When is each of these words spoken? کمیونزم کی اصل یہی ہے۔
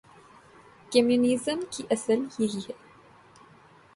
کمیونزم 0.91 1.59
کی 1.71 1.83
اصل 1.89 2.25
یہی 2.39 2.59
ہے۔ 2.59 2.73